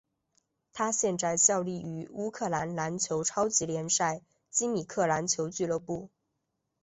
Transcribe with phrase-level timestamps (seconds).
[0.73, 6.09] 他现在效力于乌克兰篮球超级联赛基米克篮球俱乐部。